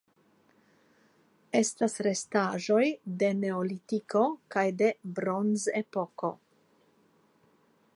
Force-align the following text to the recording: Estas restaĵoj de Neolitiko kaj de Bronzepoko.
Estas 1.59 1.99
restaĵoj 2.07 2.87
de 3.21 3.31
Neolitiko 3.43 4.25
kaj 4.57 4.65
de 4.83 4.93
Bronzepoko. 5.21 6.37